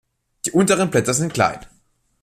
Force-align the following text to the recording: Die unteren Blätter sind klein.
Die 0.45 0.51
unteren 0.51 0.89
Blätter 0.89 1.13
sind 1.13 1.31
klein. 1.35 1.59